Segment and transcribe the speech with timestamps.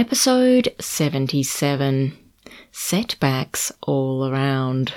[0.00, 2.16] Episode 77
[2.72, 4.94] Setbacks All Around.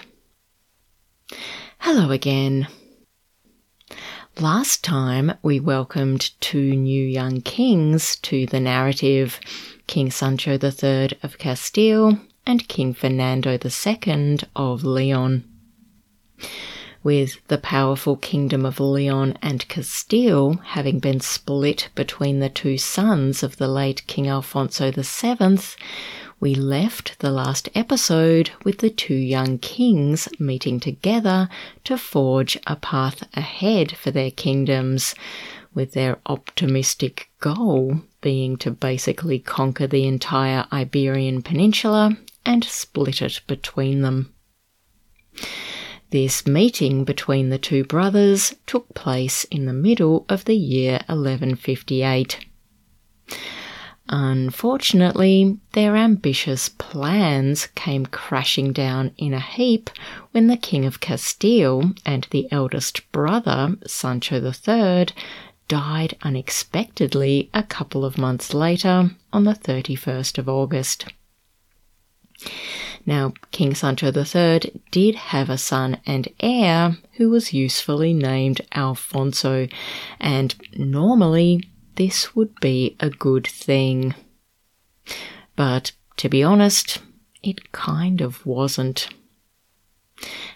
[1.79, 2.69] Hello again.
[4.39, 9.41] Last time we welcomed two new young kings to the narrative
[9.87, 12.17] King Sancho III of Castile
[12.47, 15.43] and King Fernando II of Leon
[17.03, 23.43] with the powerful kingdom of Leon and Castile having been split between the two sons
[23.43, 25.59] of the late King Alfonso VII,
[26.39, 31.49] we left the last episode with the two young kings meeting together
[31.83, 35.15] to forge a path ahead for their kingdoms,
[35.73, 43.41] with their optimistic goal being to basically conquer the entire Iberian Peninsula and split it
[43.47, 44.33] between them.
[46.13, 52.37] This meeting between the two brothers took place in the middle of the year 1158.
[54.09, 59.89] Unfortunately, their ambitious plans came crashing down in a heap
[60.29, 65.07] when the King of Castile and the eldest brother, Sancho III,
[65.67, 71.07] died unexpectedly a couple of months later on the 31st of August.
[73.05, 79.67] Now, King Sancho III did have a son and heir who was usefully named Alfonso,
[80.19, 84.15] and normally this would be a good thing.
[85.55, 86.99] But to be honest,
[87.41, 89.09] it kind of wasn't.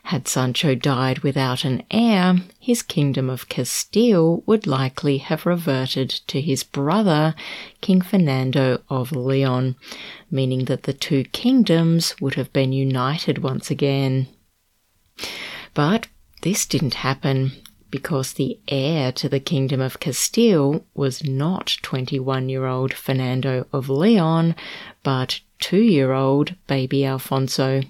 [0.03, 6.39] Had Sancho died without an heir, his kingdom of Castile would likely have reverted to
[6.39, 7.35] his brother,
[7.81, 9.75] King Fernando of Leon,
[10.31, 14.27] meaning that the two kingdoms would have been united once again.
[15.73, 16.07] But
[16.41, 17.51] this didn't happen
[17.91, 23.89] because the heir to the kingdom of Castile was not 21 year old Fernando of
[23.89, 24.55] Leon,
[25.03, 27.81] but two year old baby Alfonso.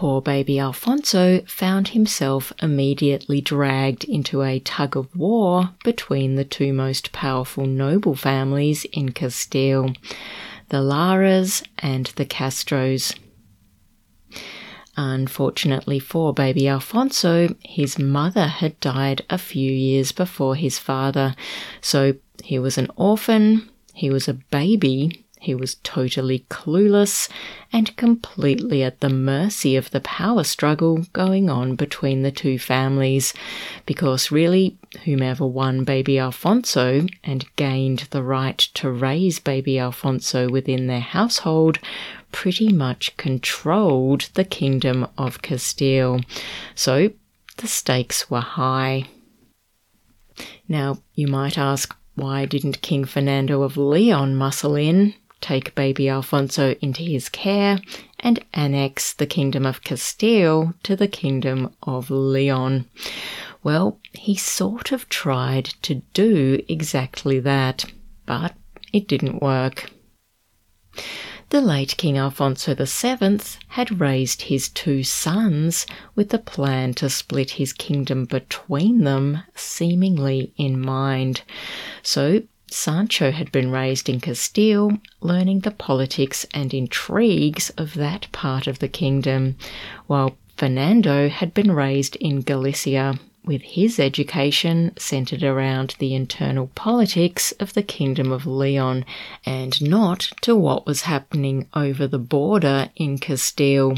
[0.00, 6.72] Poor baby Alfonso found himself immediately dragged into a tug of war between the two
[6.72, 9.92] most powerful noble families in Castile,
[10.70, 13.14] the Laras and the Castros.
[14.96, 21.34] Unfortunately for baby Alfonso, his mother had died a few years before his father,
[21.82, 27.30] so he was an orphan, he was a baby, he was totally clueless
[27.72, 33.32] and completely at the mercy of the power struggle going on between the two families,
[33.86, 40.88] because really, whomever won baby Alfonso and gained the right to raise baby Alfonso within
[40.88, 41.78] their household
[42.32, 46.20] pretty much controlled the kingdom of Castile.
[46.74, 47.12] So
[47.56, 49.06] the stakes were high.
[50.68, 55.14] Now, you might ask, why didn't King Fernando of Leon muscle in?
[55.40, 57.78] Take baby Alfonso into his care,
[58.18, 62.86] and annex the kingdom of Castile to the kingdom of Leon.
[63.62, 67.84] Well, he sort of tried to do exactly that,
[68.26, 68.54] but
[68.92, 69.90] it didn't work.
[71.50, 75.84] The late King Alfonso VII had raised his two sons
[76.14, 81.42] with the plan to split his kingdom between them, seemingly in mind.
[82.02, 88.66] So Sancho had been raised in Castile, learning the politics and intrigues of that part
[88.66, 89.56] of the kingdom,
[90.06, 97.52] while Fernando had been raised in Galicia, with his education centered around the internal politics
[97.52, 99.04] of the Kingdom of Leon
[99.44, 103.96] and not to what was happening over the border in Castile.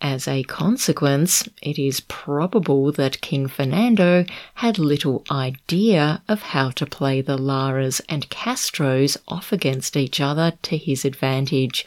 [0.00, 4.24] As a consequence, it is probable that King Fernando
[4.54, 10.52] had little idea of how to play the Laras and Castros off against each other
[10.62, 11.84] to his advantage,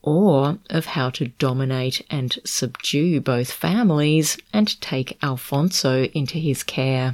[0.00, 7.12] or of how to dominate and subdue both families and take Alfonso into his care.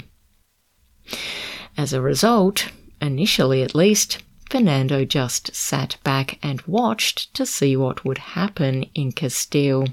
[1.76, 2.68] As a result,
[3.00, 4.18] initially at least,
[4.48, 9.88] Fernando just sat back and watched to see what would happen in Castile.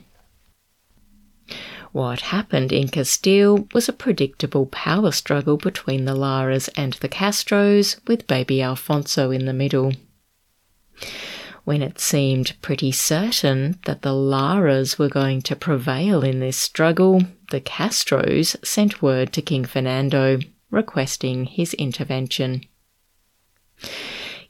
[1.96, 8.06] What happened in Castile was a predictable power struggle between the Laras and the Castros,
[8.06, 9.94] with baby Alfonso in the middle.
[11.64, 17.22] When it seemed pretty certain that the Laras were going to prevail in this struggle,
[17.50, 20.40] the Castros sent word to King Fernando
[20.70, 22.66] requesting his intervention.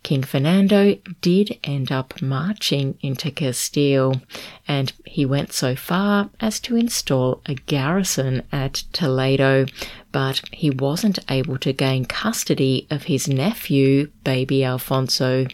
[0.05, 4.21] King Fernando did end up marching into Castile,
[4.67, 9.65] and he went so far as to install a garrison at Toledo,
[10.11, 15.47] but he wasn't able to gain custody of his nephew, baby Alfonso.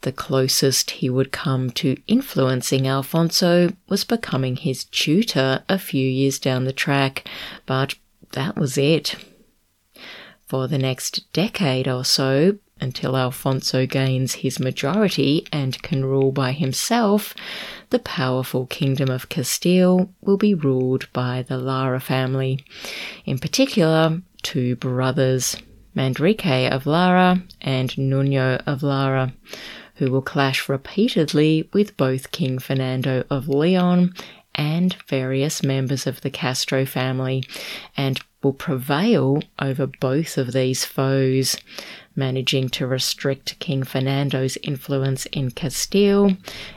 [0.00, 6.38] The closest he would come to influencing Alfonso was becoming his tutor a few years
[6.38, 7.28] down the track,
[7.66, 7.96] but
[8.30, 9.14] that was it.
[10.52, 16.52] For the next decade or so, until Alfonso gains his majority and can rule by
[16.52, 17.34] himself,
[17.88, 22.66] the powerful kingdom of Castile will be ruled by the Lara family.
[23.24, 25.56] In particular, two brothers,
[25.96, 29.32] Manrique of Lara and Nuno of Lara,
[29.94, 34.12] who will clash repeatedly with both King Fernando of Leon
[34.54, 37.42] and various members of the Castro family,
[37.96, 41.56] and will prevail over both of these foes,
[42.14, 46.36] managing to restrict King Fernando's influence in Castile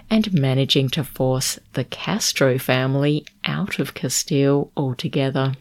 [0.09, 5.53] and managing to force the Castro family out of Castile altogether.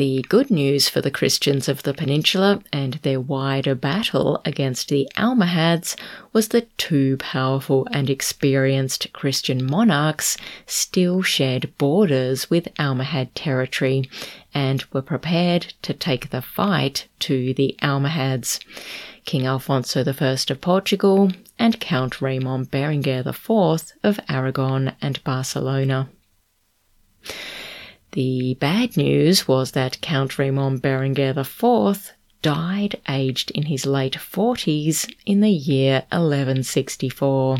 [0.00, 5.06] The good news for the Christians of the peninsula and their wider battle against the
[5.18, 5.94] Almohads
[6.32, 14.08] was that two powerful and experienced Christian monarchs still shared borders with Almohad territory
[14.54, 18.58] and were prepared to take the fight to the Almohads.
[19.26, 26.08] King Alfonso I of Portugal and Count Raymond Berenguer IV of Aragon and Barcelona.
[28.12, 32.12] The bad news was that Count Raymond Berenguer IV
[32.42, 37.58] died aged in his late 40s in the year 1164.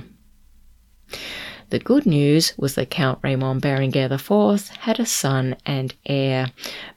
[1.69, 6.50] The good news was that Count Raymond Berenguer IV had a son and heir,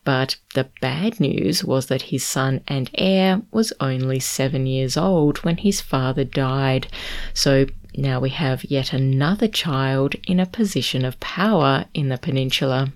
[0.04, 5.38] but the bad news was that his son and heir was only seven years old
[5.44, 6.88] when his father died,
[7.36, 12.92] so now we have yet another child in a position of power in the peninsula.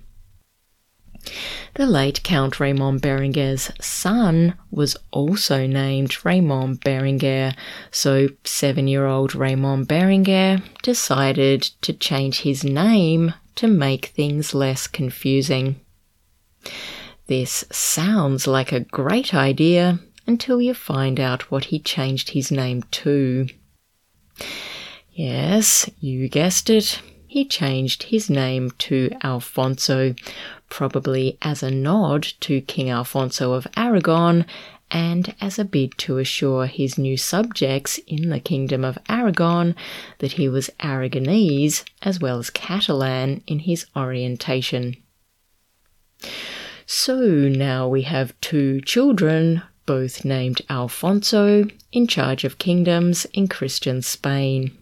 [1.74, 7.54] The late Count Raymond Berenguer's son was also named Raymond Berenguer,
[7.90, 14.86] so seven year old Raymond Berenguer decided to change his name to make things less
[14.86, 15.80] confusing.
[17.26, 22.82] This sounds like a great idea until you find out what he changed his name
[22.90, 23.46] to.
[25.12, 27.02] Yes, you guessed it.
[27.26, 30.14] He changed his name to Alfonso,
[30.68, 34.44] probably as a nod to King Alfonso of Aragon
[34.90, 39.74] and as a bid to assure his new subjects in the Kingdom of Aragon
[40.18, 44.96] that he was Aragonese as well as Catalan in his orientation.
[46.86, 54.00] So now we have two children, both named Alfonso, in charge of kingdoms in Christian
[54.00, 54.76] Spain.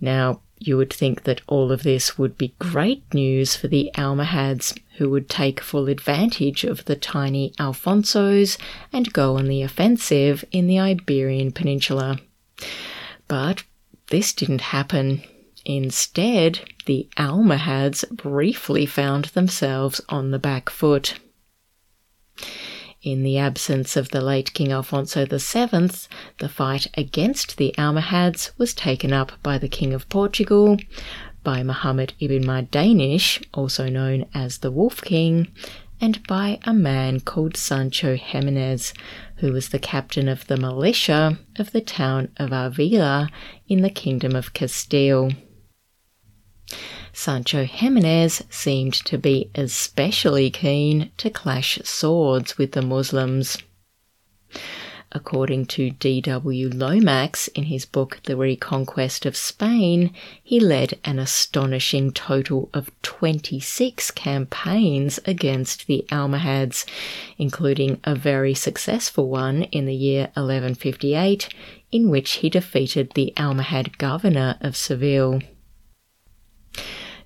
[0.00, 4.74] Now, you would think that all of this would be great news for the Almohads,
[4.98, 8.58] who would take full advantage of the tiny Alfonsos
[8.92, 12.18] and go on the offensive in the Iberian Peninsula.
[13.28, 13.64] But
[14.10, 15.22] this didn't happen.
[15.64, 21.14] Instead, the Almohads briefly found themselves on the back foot.
[23.02, 25.90] In the absence of the late King Alfonso VII,
[26.38, 30.76] the fight against the Almohads was taken up by the King of Portugal,
[31.42, 35.48] by Muhammad ibn Mardanish, also known as the Wolf King,
[36.00, 38.94] and by a man called Sancho Jimenez,
[39.38, 43.28] who was the captain of the militia of the town of Avila
[43.66, 45.32] in the Kingdom of Castile.
[47.12, 53.58] Sancho Jimenez seemed to be especially keen to clash swords with the Muslims.
[55.14, 56.70] According to D.W.
[56.70, 64.10] Lomax in his book The Reconquest of Spain, he led an astonishing total of 26
[64.12, 66.86] campaigns against the Almohads,
[67.36, 71.50] including a very successful one in the year 1158,
[71.90, 75.42] in which he defeated the Almohad governor of Seville.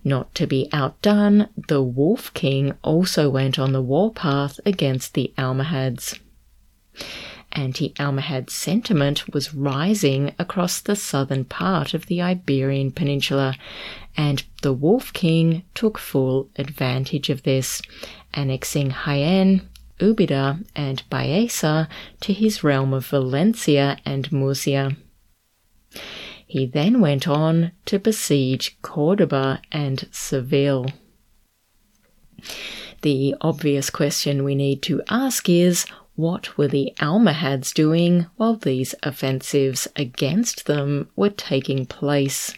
[0.05, 6.19] Not to be outdone, the Wolf King also went on the warpath against the Almohads.
[7.53, 13.57] anti Almohad sentiment was rising across the southern part of the Iberian Peninsula,
[14.17, 17.83] and the Wolf King took full advantage of this,
[18.35, 19.63] annexing Jaén,
[19.99, 21.89] Ubeda, and Baeza
[22.21, 24.97] to his realm of Valencia and Murcia.
[26.47, 30.87] He then went on to besiege Cordoba and Seville.
[33.03, 38.95] The obvious question we need to ask is what were the Almohads doing while these
[39.03, 42.55] offensives against them were taking place?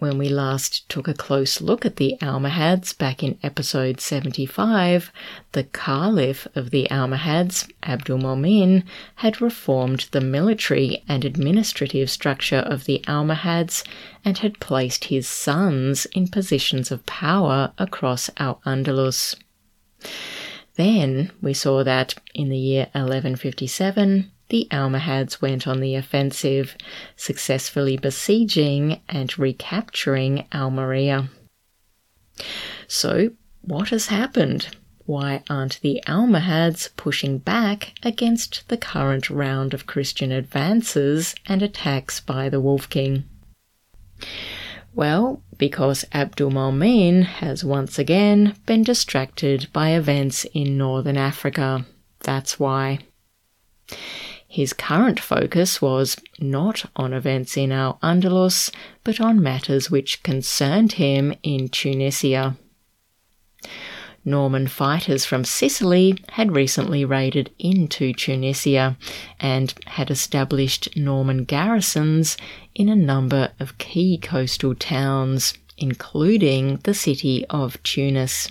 [0.00, 5.12] When we last took a close look at the Almohads back in episode 75,
[5.52, 8.84] the Caliph of the Almohads, Abdul Mumin,
[9.16, 13.84] had reformed the military and administrative structure of the Almohads
[14.24, 19.36] and had placed his sons in positions of power across Al Andalus.
[20.76, 26.76] Then we saw that in the year 1157, the Almohads went on the offensive,
[27.16, 31.28] successfully besieging and recapturing Almeria.
[32.86, 33.30] So,
[33.62, 34.76] what has happened?
[35.06, 42.20] Why aren't the Almohads pushing back against the current round of Christian advances and attacks
[42.20, 43.24] by the Wolf King?
[44.94, 51.86] Well, because Abdul Mumin has once again been distracted by events in northern Africa.
[52.20, 52.98] That's why.
[54.52, 58.72] His current focus was not on events in Al Andalus,
[59.04, 62.56] but on matters which concerned him in Tunisia.
[64.24, 68.96] Norman fighters from Sicily had recently raided into Tunisia
[69.38, 72.36] and had established Norman garrisons
[72.74, 78.48] in a number of key coastal towns, including the city of Tunis.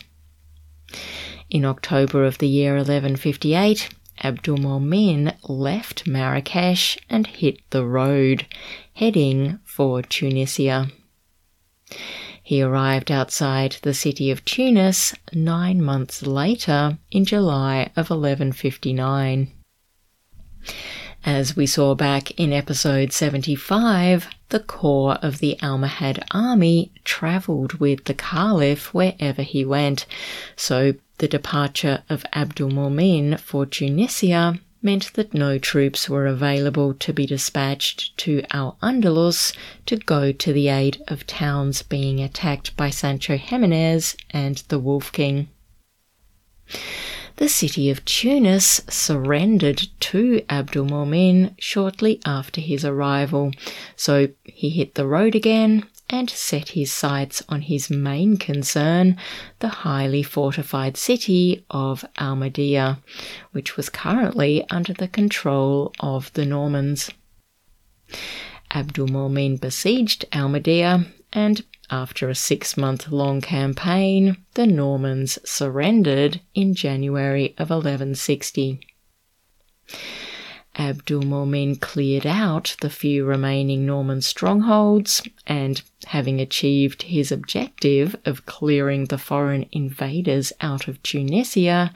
[1.50, 3.90] In October of the year 1158,
[4.24, 8.46] Abdul Mumin left Marrakesh and hit the road,
[8.94, 10.92] heading for Tunisia.
[12.42, 19.52] He arrived outside the city of Tunis nine months later in July of 1159.
[21.26, 28.06] As we saw back in episode 75, the core of the Almohad army travelled with
[28.06, 30.06] the Caliph wherever he went,
[30.56, 37.12] so the departure of Abdul Mumin for Tunisia meant that no troops were available to
[37.14, 39.54] be dispatched to Al Andalus
[39.86, 45.12] to go to the aid of towns being attacked by Sancho Jimenez and the Wolf
[45.12, 45.50] King.
[47.36, 53.52] The city of Tunis surrendered to Abdul Mumin shortly after his arrival,
[53.98, 59.16] so he hit the road again and set his sights on his main concern,
[59.60, 63.00] the highly fortified city of Almedia,
[63.52, 67.12] which was currently under the control of the Normans.
[68.74, 76.74] Abdul Mumin besieged Almedia, and after a six month long campaign, the Normans surrendered in
[76.74, 78.80] January of 1160.
[80.78, 88.46] Abdul Mumin cleared out the few remaining Norman strongholds, and having achieved his objective of
[88.46, 91.94] clearing the foreign invaders out of Tunisia,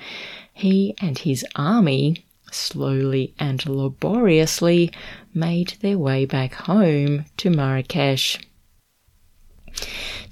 [0.53, 4.91] he and his army slowly and laboriously
[5.33, 8.39] made their way back home to Marrakesh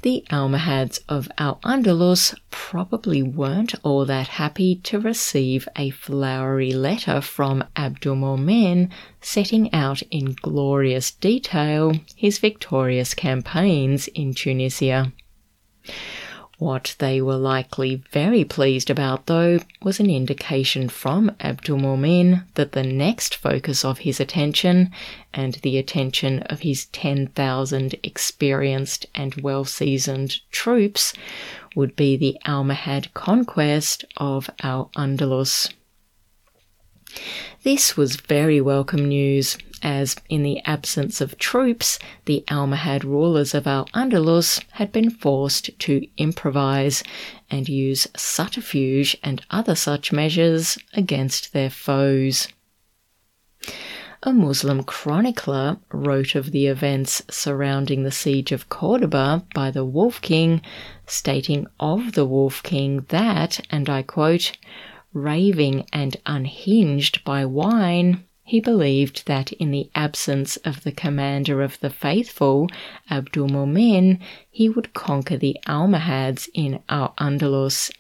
[0.01, 7.21] the Almohads of Al Andalus probably weren't all that happy to receive a flowery letter
[7.21, 8.89] from Abdul Mumin
[9.21, 15.11] setting out in glorious detail his victorious campaigns in Tunisia.
[16.61, 22.73] What they were likely very pleased about, though, was an indication from Abdul Mumin that
[22.73, 24.91] the next focus of his attention
[25.33, 31.13] and the attention of his 10,000 experienced and well seasoned troops
[31.75, 35.73] would be the Almohad conquest of Al Andalus.
[37.63, 43.67] This was very welcome news, as in the absence of troops, the Almohad rulers of
[43.67, 47.03] Al Andalus had been forced to improvise
[47.49, 52.47] and use subterfuge and other such measures against their foes.
[54.23, 60.21] A Muslim chronicler wrote of the events surrounding the siege of Cordoba by the Wolf
[60.21, 60.61] King,
[61.07, 64.51] stating of the Wolf King that, and I quote,
[65.13, 71.79] raving and unhinged by wine, he believed that in the absence of the commander of
[71.79, 72.67] the faithful,
[73.09, 77.91] Abdul Mumin, he would conquer the Almohads in Al Andalus.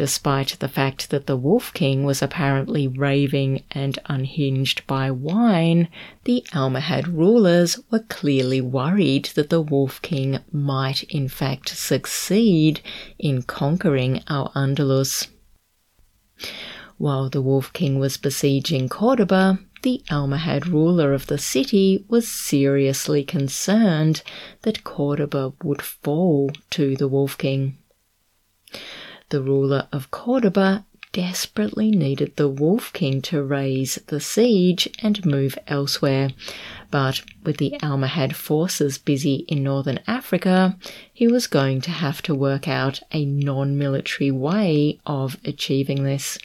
[0.00, 5.88] Despite the fact that the Wolf King was apparently raving and unhinged by wine,
[6.24, 12.80] the Almohad rulers were clearly worried that the Wolf King might in fact succeed
[13.18, 15.28] in conquering Al Andalus.
[16.96, 23.22] While the Wolf King was besieging Cordoba, the Almohad ruler of the city was seriously
[23.22, 24.22] concerned
[24.62, 27.76] that Cordoba would fall to the Wolf King.
[29.30, 35.56] The ruler of Cordoba desperately needed the Wolf King to raise the siege and move
[35.68, 36.30] elsewhere,
[36.90, 40.76] but with the Almohad forces busy in northern Africa,
[41.12, 46.36] he was going to have to work out a non military way of achieving this.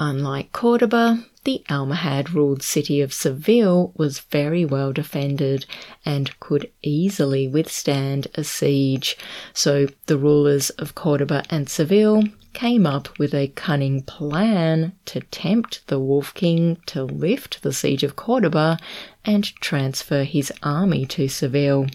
[0.00, 5.66] Unlike Cordoba, the Almohad ruled city of Seville was very well defended
[6.04, 9.16] and could easily withstand a siege.
[9.52, 15.84] So the rulers of Cordoba and Seville came up with a cunning plan to tempt
[15.88, 18.78] the Wolf King to lift the siege of Cordoba
[19.24, 21.88] and transfer his army to Seville.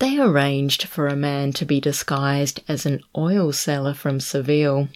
[0.00, 4.88] They arranged for a man to be disguised as an oil seller from Seville.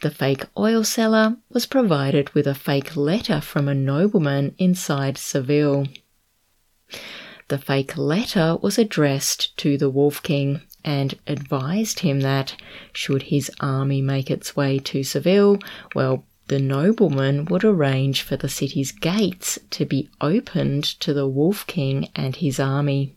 [0.00, 5.88] The fake oil seller was provided with a fake letter from a nobleman inside Seville.
[7.48, 12.54] The fake letter was addressed to the Wolf King and advised him that,
[12.92, 15.58] should his army make its way to Seville,
[15.94, 21.66] well, the nobleman would arrange for the city's gates to be opened to the Wolf
[21.66, 23.16] King and his army.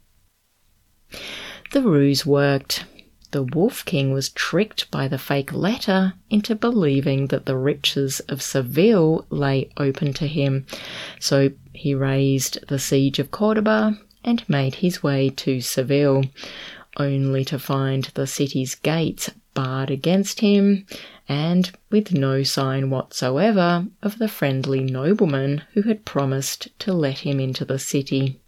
[1.71, 2.85] The ruse worked
[3.31, 8.41] the Wolf King was tricked by the fake letter into believing that the riches of
[8.41, 10.65] Seville lay open to him.
[11.19, 16.25] So he raised the siege of Cordoba and made his way to Seville,
[16.97, 20.85] only to find the city's gates barred against him
[21.27, 27.39] and with no sign whatsoever of the friendly nobleman who had promised to let him
[27.39, 28.39] into the city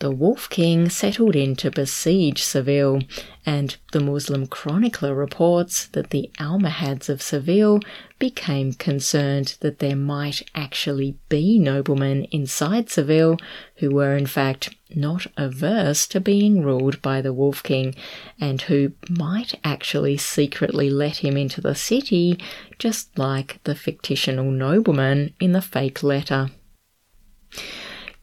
[0.00, 3.00] the Wolf King settled in to besiege Seville,
[3.44, 7.80] and the Muslim chronicler reports that the Almohads of Seville
[8.18, 13.38] became concerned that there might actually be noblemen inside Seville
[13.76, 17.94] who were in fact not averse to being ruled by the Wolf King,
[18.40, 22.38] and who might actually secretly let him into the city,
[22.78, 26.50] just like the fictional nobleman in the fake letter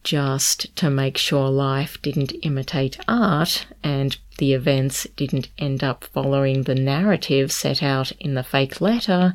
[0.06, 6.64] just to make sure life didn't imitate art and the events didn't end up following
[6.64, 9.34] the narrative set out in the fake letter,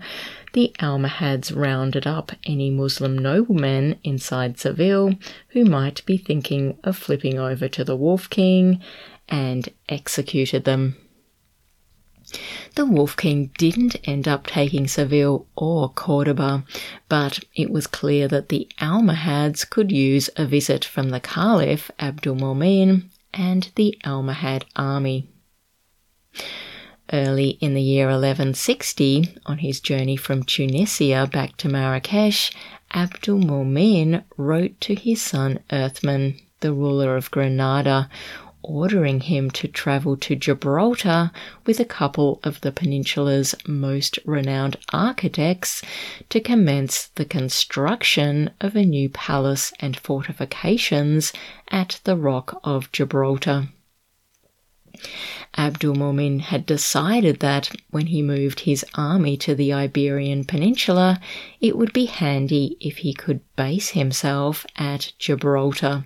[0.52, 5.14] the Almohads rounded up any Muslim noblemen inside Seville
[5.48, 8.80] who might be thinking of flipping over to the Wolf King
[9.28, 10.96] and executed them.
[12.74, 16.64] The Wolf King didn't end up taking Seville or Cordoba,
[17.08, 22.36] but it was clear that the Almohads could use a visit from the Caliph Abdul
[22.36, 25.28] Mumin and the Almohad army.
[27.12, 32.52] Early in the year 1160, on his journey from Tunisia back to Marrakesh,
[32.94, 38.08] Abdul Mumin wrote to his son Uthman, the ruler of Granada,
[38.70, 41.32] ordering him to travel to Gibraltar
[41.66, 45.82] with a couple of the peninsula's most renowned architects
[46.28, 51.32] to commence the construction of a new palace and fortifications
[51.68, 53.68] at the Rock of Gibraltar.
[55.58, 61.20] Abdul Mumin had decided that when he moved his army to the Iberian Peninsula,
[61.60, 66.04] it would be handy if he could base himself at Gibraltar.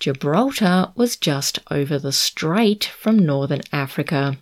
[0.00, 4.38] Gibraltar was just over the strait from northern Africa,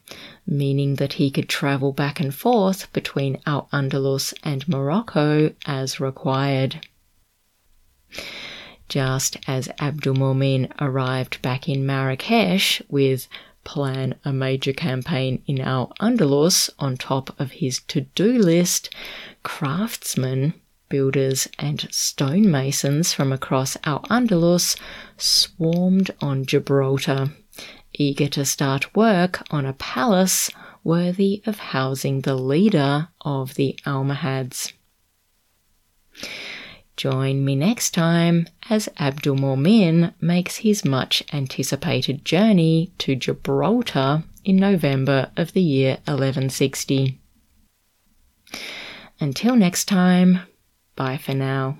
[0.46, 6.86] meaning that he could travel back and forth between Al Andalus and Morocco as required.
[8.88, 13.26] Just as Abdul Mumin arrived back in Marrakesh with
[13.64, 18.94] plan a major campaign in Al Andalus on top of his to do list,
[19.42, 20.54] craftsmen
[20.88, 24.76] builders and stonemasons from across Al Andalus
[25.16, 27.30] swarmed on Gibraltar,
[27.92, 30.50] eager to start work on a palace
[30.84, 34.72] worthy of housing the leader of the Almohads.
[36.96, 44.56] Join me next time as Abdul Mumin makes his much anticipated journey to Gibraltar in
[44.56, 47.20] November of the year 1160.
[49.20, 50.40] Until next time,
[50.96, 51.76] Bye for now.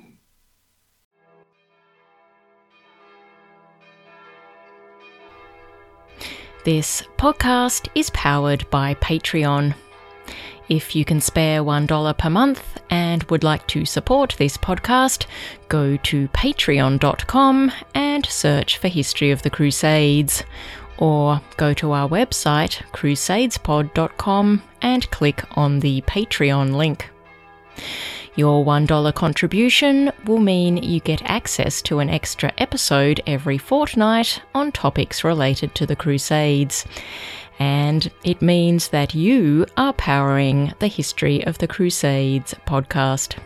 [6.64, 9.74] This podcast is powered by Patreon.
[10.68, 15.26] If you can spare $1 per month and would like to support this podcast,
[15.68, 20.42] go to patreon.com and search for History of the Crusades.
[20.98, 27.10] Or go to our website, crusadespod.com, and click on the Patreon link.
[28.36, 34.72] Your $1 contribution will mean you get access to an extra episode every fortnight on
[34.72, 36.84] topics related to the Crusades.
[37.58, 43.38] And it means that you are powering the History of the Crusades podcast.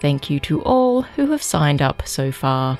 [0.00, 2.78] Thank you to all who have signed up so far.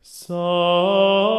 [0.00, 1.35] Sanctus,